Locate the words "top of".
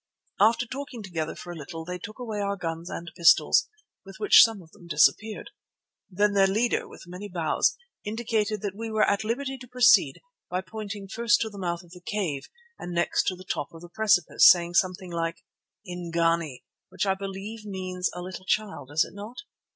13.47-13.81